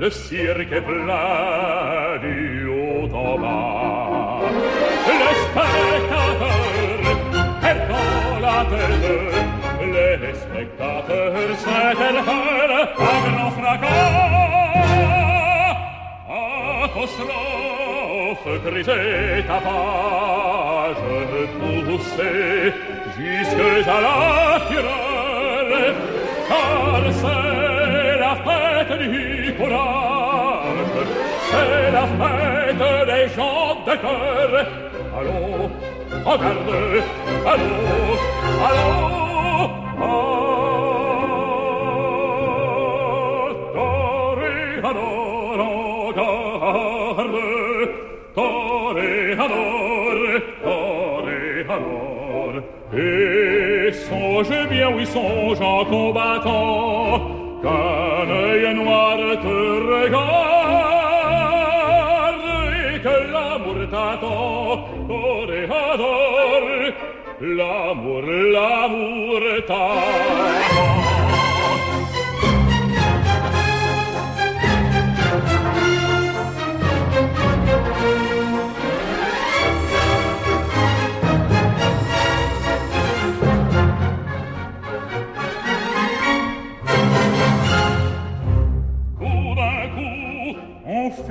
[0.03, 4.41] Le cirque est plein du haut en bas.
[5.21, 6.49] Les spectateurs
[7.63, 9.47] perdent la tête,
[9.95, 14.13] les spectateurs s'éternellent à grand fracas.
[16.85, 21.07] Apostrophe grisée ta page
[21.87, 22.75] poussée
[23.17, 24.42] jusque à la
[31.93, 34.51] la fête des gens de cœur.
[35.19, 35.71] Allons,
[36.25, 36.73] regarde,
[37.53, 38.19] allons,
[38.67, 39.03] allons,
[44.83, 45.59] Toréador,
[46.09, 47.39] regarde,
[48.35, 50.19] Toréador,
[50.65, 52.53] Toréador.
[52.95, 56.62] Et songe bien, oui, songe en combattant,
[63.33, 64.33] l'ha murtato,
[65.09, 66.65] toreador,
[67.41, 68.25] l'amor
[68.55, 70.33] l'ha murtato.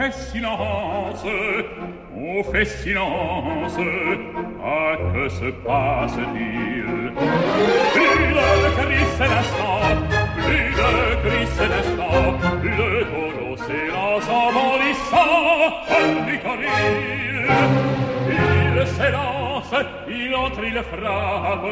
[0.01, 1.25] Fait silence,
[2.15, 3.77] on fait silence.
[4.63, 7.11] Ah, que se passe-t-il?
[7.93, 9.83] Plus de c'est l'instant,
[10.45, 12.23] plus de c'est l'instant.
[12.63, 15.65] Le taureau s'élance en bondissant,
[16.25, 17.45] bicorille.
[18.29, 19.73] Il s'élance,
[20.09, 21.65] il entre, il frappe,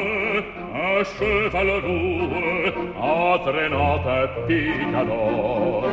[0.76, 2.30] un cheval roux,
[3.02, 5.86] entraînant un picador.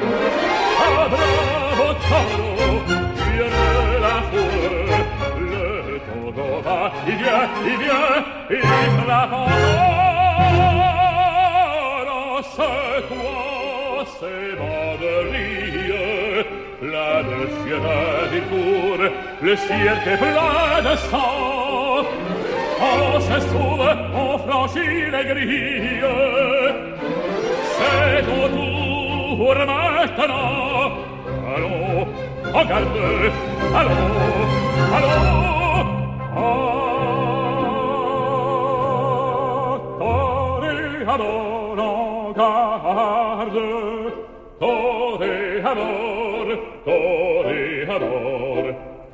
[0.78, 2.48] Ah, lontano
[3.30, 5.06] viene la foule
[5.50, 8.62] le tango va il vient il vient il
[8.98, 9.36] frappe
[12.54, 15.56] c'est quoi ces banderies
[16.92, 17.40] la de
[18.30, 22.04] di du le ciel est plein de sang
[22.80, 26.04] on se sauve on franchit les grilles
[27.76, 31.05] c'est autour maintenant
[31.56, 32.06] Allons,
[32.52, 32.84] regarde,
[33.74, 34.12] allons,
[34.96, 35.86] allons.
[36.36, 36.98] Ah,
[41.08, 41.78] toréador,
[42.36, 43.62] garde.
[44.60, 46.46] Toréador,
[46.84, 48.64] toréador.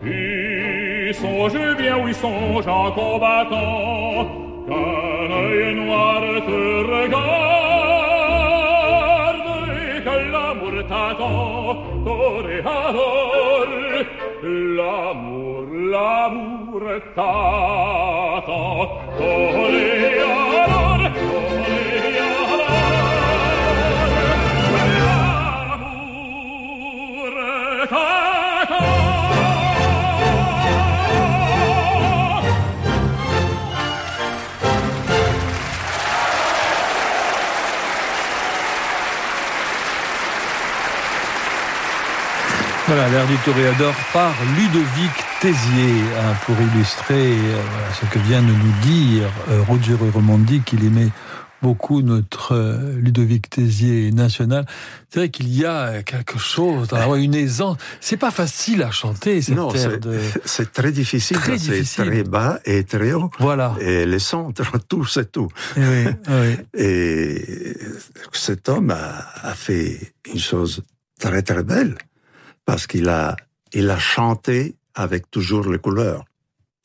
[0.04, 4.26] Il songe bien, oui, songe en combattant,
[4.66, 7.51] qu'un œil noir te regarde
[12.04, 14.06] t'attend, toréador.
[14.42, 16.82] L'amour, l'amour
[17.14, 18.88] t'attend,
[19.18, 20.51] toréador,
[42.94, 47.62] Voilà, l'air du toréador par Ludovic Tézier, hein, pour illustrer euh,
[47.98, 51.08] ce que vient de nous dire euh, Roger Romondi, qu'il aimait
[51.62, 54.66] beaucoup notre euh, Ludovic Tézier national.
[55.08, 57.78] C'est vrai qu'il y a quelque chose, une aisance.
[58.02, 60.18] C'est pas facile à chanter cette Non, c'est de...
[60.44, 61.38] c'est très difficile.
[61.38, 62.04] Très C'est difficile.
[62.04, 63.30] très bas et très haut.
[63.38, 63.74] Voilà.
[63.80, 65.48] Et les centres, tout, c'est tout.
[65.78, 66.56] Eh oui, oui.
[66.74, 67.74] Et
[68.34, 70.82] cet homme a, a fait une chose
[71.18, 71.96] très très belle
[72.64, 73.36] parce qu'il a,
[73.72, 76.24] il a chanté avec toujours les couleurs,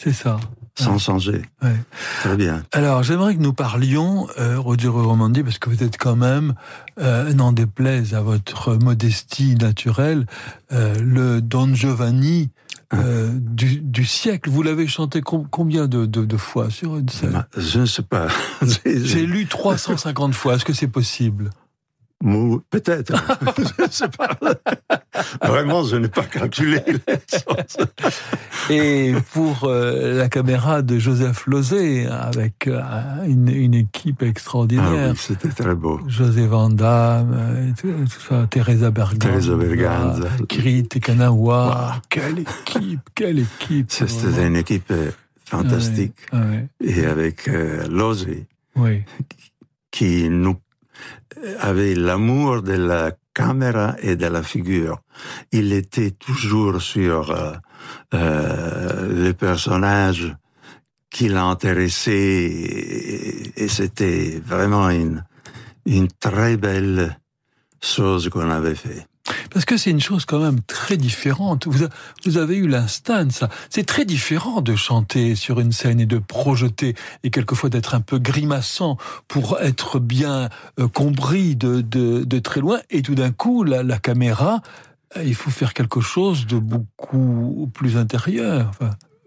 [0.01, 0.39] C'est ça.
[0.80, 1.41] sans changer.
[1.61, 1.75] Ouais.
[2.21, 2.63] Très bien.
[2.71, 6.53] Alors, j'aimerais que nous parlions, euh, Roger Romandi, parce que vous êtes quand même,
[6.99, 10.25] euh, n'en déplaise à votre modestie naturelle,
[10.71, 12.49] euh, le Don Giovanni
[12.93, 14.49] euh, du, du siècle.
[14.49, 17.86] Vous l'avez chanté com- combien de, de, de fois sur une scène Ma- Je ne
[17.86, 18.28] sais pas.
[18.86, 20.55] J'ai- lu 350 fois.
[20.55, 21.49] Est-ce que c'est possible?
[22.69, 23.13] Peut-être.
[23.78, 24.30] je ne sais pas.
[25.41, 27.88] Vraiment, je n'ai pas calculé les choses.
[28.70, 32.82] Et pour euh, la caméra de Joseph Lozé, avec euh,
[33.26, 35.11] une, une équipe Ah extraordinaire.
[35.11, 35.99] oui, c'était très beau.
[36.07, 40.28] José Van Damme, euh, tout, tout ça, Teresa Berganza, Teresa Berganza.
[40.49, 41.68] Kiri Tekanawa.
[41.68, 42.01] Wow.
[42.09, 43.91] Quelle équipe, quelle équipe.
[43.91, 44.91] C'était une équipe
[45.45, 46.15] fantastique.
[46.32, 49.03] Ah ouais, Et avec euh, Lozé, oui,
[49.91, 50.57] qui nous
[51.59, 54.97] avait l'amour de la caméra et de la figure.
[55.51, 57.53] Il était toujours sur euh,
[58.15, 60.35] euh, les personnages
[61.11, 65.23] qui l'intéressaient et, et c'était vraiment une,
[65.85, 67.15] une très belle
[67.79, 69.07] chose qu'on avait fait.
[69.51, 71.67] Parce que c'est une chose quand même très différente.
[71.67, 73.49] Vous, avez eu l'instinct de ça.
[73.69, 78.01] C'est très différent de chanter sur une scène et de projeter et quelquefois d'être un
[78.01, 78.97] peu grimaçant
[79.28, 80.49] pour être bien
[80.80, 82.80] euh, compris de, de, très loin.
[82.89, 84.61] Et tout d'un coup, la, caméra
[85.23, 88.71] il faut faire quelque chose de beaucoup plus intérieur.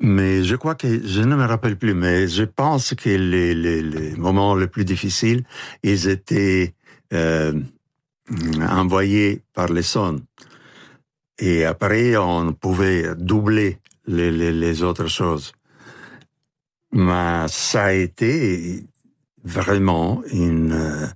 [0.00, 3.82] Mais je crois que je ne me rappelle plus, mais je pense que les, les,
[3.82, 5.44] les moments les plus difficiles,
[5.82, 6.74] ils étaient
[7.12, 7.52] euh,
[8.68, 10.20] envoyés par les sons.
[11.38, 15.52] Et après, on pouvait doubler les, autres choses.
[16.92, 18.84] Mais ça a été
[19.42, 21.06] vraiment une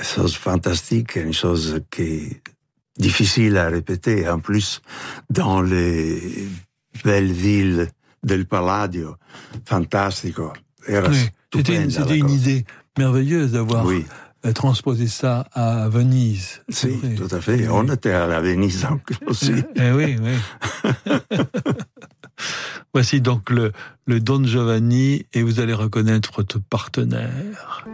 [0.00, 2.42] chose fantastique, une chose qui est
[2.98, 4.28] difficile à répéter.
[4.28, 4.80] En plus,
[5.30, 6.48] dans les
[7.04, 7.88] belles villes
[8.22, 9.16] del Palladio,
[9.64, 10.52] fantastico.
[11.52, 12.64] C'était une, une, idée
[12.98, 14.04] merveilleuse d'avoir oui.
[14.46, 16.62] Euh, transposé ça à Venise.
[16.68, 17.14] Si, vrai.
[17.14, 17.66] tout à fait.
[17.68, 18.86] On était à la Venise
[19.26, 19.54] aussi.
[19.74, 21.12] Eh oui, oui.
[22.92, 23.72] Voici donc le,
[24.06, 27.86] le Don Giovanni et vous allez reconnaître votre partenaire.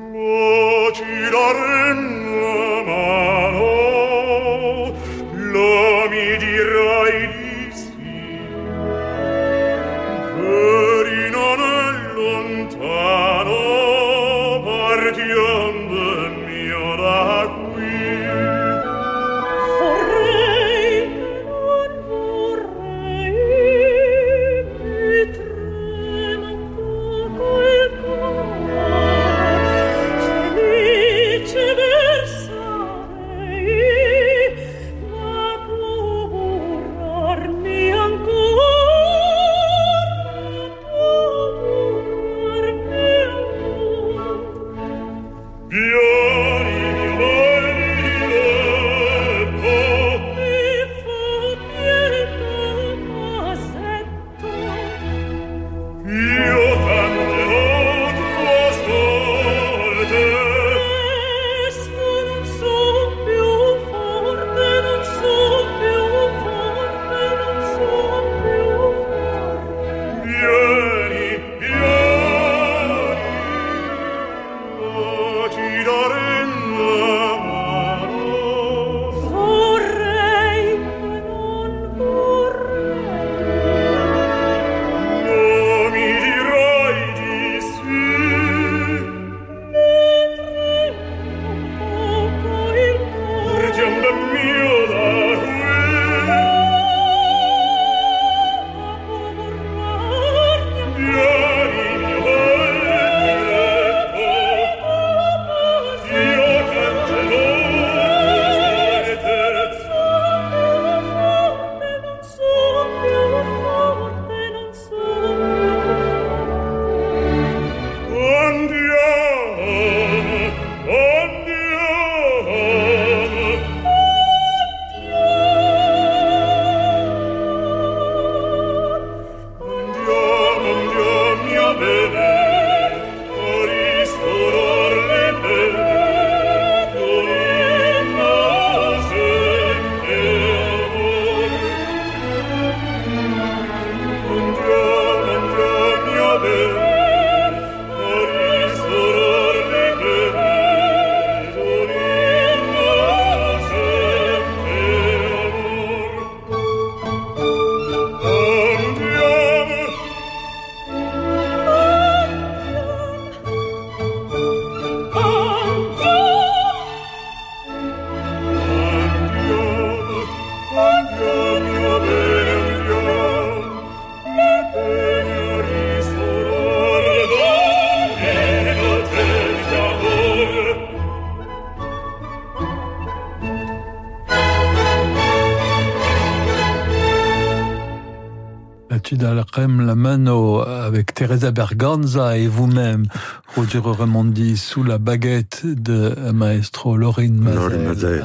[189.79, 193.07] La mano avec Teresa Berganza et vous-même,
[193.55, 198.25] Roger Ramondi, sous la baguette de maestro Laurine Mazel.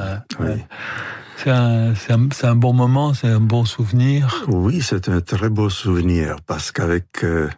[1.48, 4.44] Ah, c'est un, un, bon moment, c'est un bon souvenir.
[4.48, 7.48] Oui, c'est un très beau souvenir parce qu'avec euh,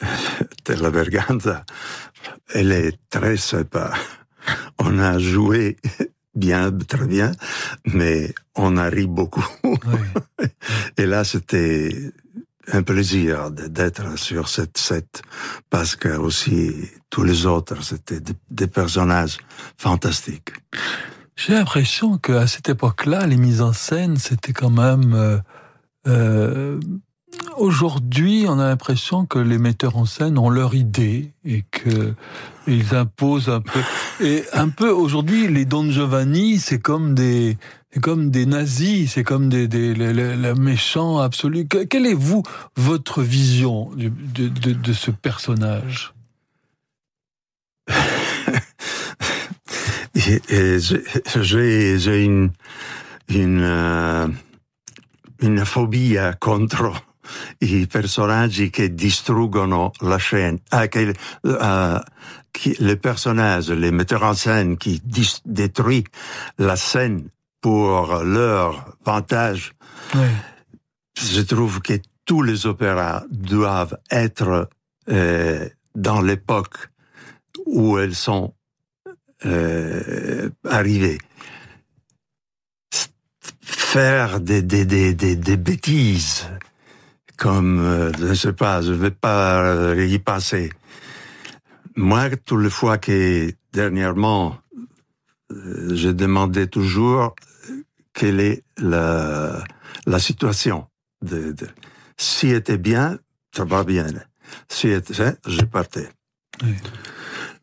[0.64, 1.64] Teresa Berganza,
[2.54, 3.92] elle est très sympa.
[4.78, 5.76] On a joué
[6.34, 7.32] bien, très bien,
[7.84, 9.46] mais on a ri beaucoup.
[10.96, 12.12] Et là, c'était
[12.72, 15.22] un plaisir d'être sur cette set
[15.70, 16.72] parce que aussi
[17.10, 19.38] tous les autres c'était des, personnages
[19.76, 20.52] fantastiques.
[21.36, 25.38] J'ai l'impression qu'à cette époque-là, les mises en scène c'était quand même euh,
[26.06, 26.80] euh
[27.56, 32.14] aujourd'hui, on a l'impression que les metteurs en scène ont leur idée et que
[32.66, 33.80] ils imposent un peu.
[34.20, 37.56] Et un peu aujourd'hui, les Don Giovanni, c'est comme des,
[38.00, 41.66] comme des nazis, c'est comme des, des les, méchants absolus.
[41.66, 42.42] Quelle est vous
[42.76, 46.12] votre vision de, de, de ce personnage?
[51.36, 52.50] J'ai une
[53.28, 54.26] une uh,
[55.40, 56.92] une phobie contre
[57.58, 62.00] i personaggi che distruggono la scène, ah, uh,
[62.78, 65.00] les personnages, les metteurs en scène qui
[65.44, 66.04] détruisent
[66.58, 67.28] la scène
[67.60, 69.72] pour leur avantage.
[70.14, 70.28] Oui.
[71.20, 71.94] Je trouve que
[72.24, 74.68] tous les opéras doivent être
[75.08, 76.90] euh, dans l'époque
[77.66, 78.54] où elles sont
[79.44, 81.18] euh, arrivées.
[83.62, 86.46] Faire des, des, des, des, des bêtises,
[87.36, 90.70] comme, euh, je ne sais pas, je ne vais pas y passer.
[91.96, 94.58] Moi, toutes les fois que dernièrement,
[95.50, 97.34] je demandais toujours
[98.12, 99.64] quelle est la,
[100.06, 100.86] la situation.
[101.22, 101.66] De, de,
[102.16, 103.18] si était bien,
[103.54, 104.06] ça va bien.
[104.68, 106.08] Si était, je partais.
[106.62, 106.74] Oui.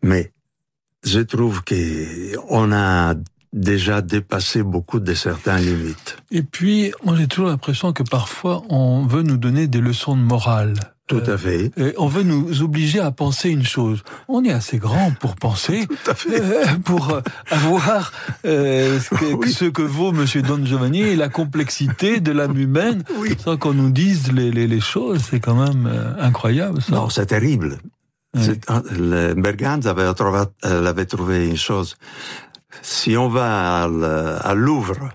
[0.02, 0.32] Mais
[1.04, 3.16] je trouve que on a
[3.54, 6.18] déjà dépassé beaucoup de certaines limites.
[6.32, 10.22] Et puis, on j'ai toujours l'impression que parfois, on veut nous donner des leçons de
[10.22, 10.95] morale.
[11.08, 11.72] Tout à fait.
[11.78, 14.02] Euh, on veut nous obliger à penser une chose.
[14.28, 16.42] On est assez grand pour penser, Tout à fait.
[16.42, 18.12] Euh, pour euh, avoir
[18.46, 19.52] euh, ce, que, oui.
[19.52, 23.38] ce, que, vaut Monsieur Don Giovanni et la complexité de l'âme humaine, oui.
[23.38, 25.22] sans qu'on nous dise les, les, les choses.
[25.30, 25.88] C'est quand même
[26.20, 26.82] incroyable.
[26.82, 26.94] Ça.
[26.94, 27.78] Non, c'est terrible.
[28.34, 28.60] Oui.
[29.86, 31.96] Avait trouvé, avait trouvé une chose
[32.82, 35.10] si on va à Louvre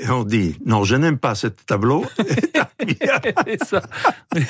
[0.00, 2.04] et on dit non, je n'aime pas ce tableau.
[3.64, 3.82] ça.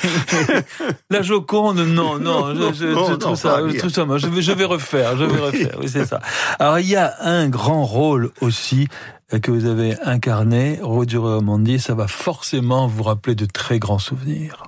[1.09, 4.41] La Joconde, non, non, je, je, non, je trouve ça, je trouve ça, je vais,
[4.41, 6.19] je vais refaire, je vais refaire, oui, c'est ça.
[6.59, 8.87] Alors il y a un grand rôle aussi
[9.41, 14.63] que vous avez incarné, Roger Romandi, ça va forcément vous rappeler de très grands souvenirs.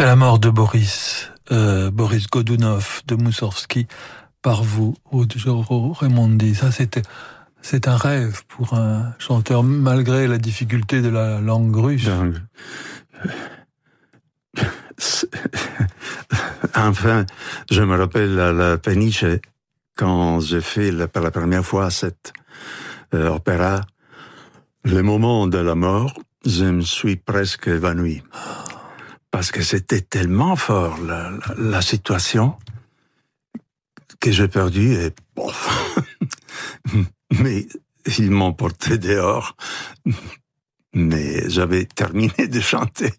[0.00, 3.86] C'est la mort de Boris, euh, Boris Godunov de Moussorski
[4.40, 6.54] par vous, Rudjero Raimondi.
[6.54, 7.02] Ça, c'était,
[7.60, 12.08] c'est un rêve pour un chanteur, malgré la difficulté de la langue russe.
[16.74, 17.26] Enfin,
[17.70, 19.26] je me rappelle à la péniche,
[19.98, 22.32] quand j'ai fait pour la première fois cet
[23.12, 23.82] euh, opéra,
[24.82, 26.14] le moment de la mort,
[26.46, 28.22] je me suis presque évanoui
[29.30, 32.58] parce que c'était tellement fort la, situation
[34.20, 35.50] que j'ai perdu et bon,
[37.40, 37.66] mais
[38.18, 39.56] ils m'ont porté dehors.
[40.92, 43.12] Mais j'avais terminé de chanter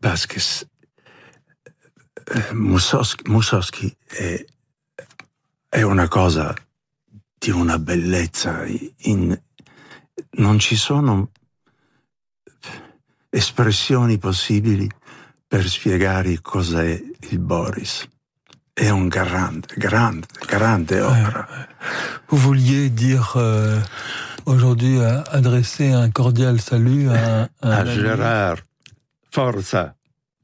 [0.00, 0.40] parce que
[2.52, 4.44] Mussorgsky, Mussorgsky è,
[5.68, 6.54] è una cosa
[7.38, 8.64] di una bellezza.
[9.02, 9.38] In,
[10.38, 11.30] non ci sono
[13.36, 14.88] espressioni possibili
[15.46, 16.98] per spiegare cos'è
[17.30, 18.08] il Boris.
[18.72, 21.46] È un grande, grande, grande opera.
[22.28, 23.78] Vous vouliez dire euh,
[24.46, 28.58] aujourd'hui euh, adresser un cordial salut à, à, à Gérard
[29.30, 29.94] Forza.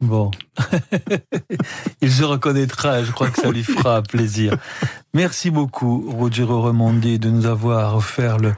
[0.01, 0.31] Bon,
[2.03, 4.57] il se reconnaîtra, je crois que ça lui fera plaisir.
[5.15, 8.53] Merci beaucoup, Ruggiero Remondi, de nous avoir offert le,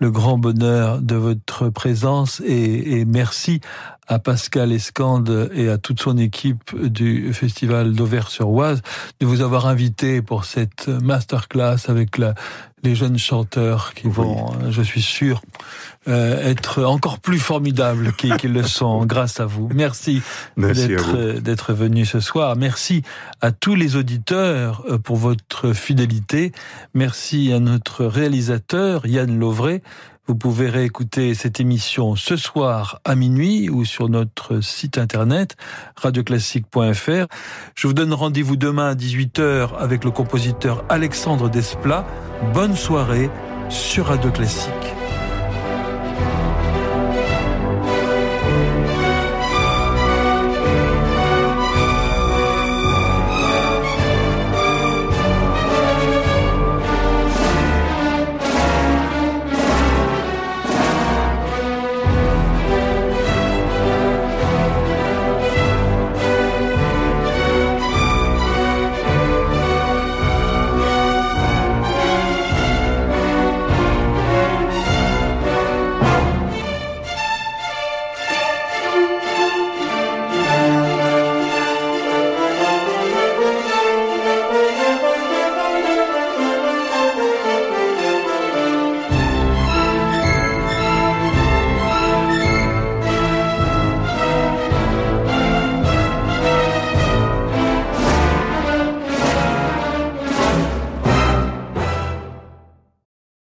[0.00, 3.60] le grand bonheur de votre présence et, merci
[4.10, 8.82] à Pascal Escande et à toute son équipe du Festival d'Auvers-sur-Oise
[9.20, 12.34] de vous avoir invité pour cette masterclass avec la,
[12.82, 14.72] les jeunes chanteurs qui vont, oui.
[14.72, 15.42] je suis sûr,
[16.08, 19.68] euh, être encore plus formidables qu'ils qu le sont grâce à vous.
[19.72, 20.22] Merci,
[20.56, 20.88] Merci
[21.40, 22.56] d'être venu ce soir.
[22.56, 23.02] Merci
[23.40, 26.50] à tous les auditeurs euh, pour votre fidélité.
[26.94, 29.82] Merci à notre réalisateur Yann Lovray.
[30.30, 35.56] Vous pouvez réécouter cette émission ce soir à minuit ou sur notre site internet
[35.96, 37.26] radioclassique.fr.
[37.74, 42.06] Je vous donne rendez-vous demain à 18h avec le compositeur Alexandre Desplat.
[42.54, 43.28] Bonne soirée
[43.70, 44.99] sur Radio Classique.